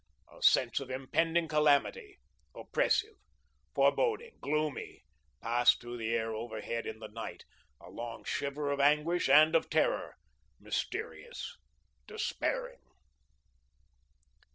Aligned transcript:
A 0.35 0.41
sense 0.41 0.79
of 0.79 0.89
impending 0.89 1.47
calamity, 1.47 2.17
oppressive, 2.55 3.13
foreboding, 3.75 4.39
gloomy, 4.41 5.03
passed 5.43 5.79
through 5.79 5.97
the 5.97 6.15
air 6.15 6.33
overhead 6.33 6.87
in 6.87 6.97
the 6.97 7.07
night, 7.07 7.45
a 7.79 7.91
long 7.91 8.23
shiver 8.23 8.71
of 8.71 8.79
anguish 8.79 9.29
and 9.29 9.53
of 9.55 9.69
terror, 9.69 10.15
mysterious, 10.59 11.55
despairing. 12.07 12.81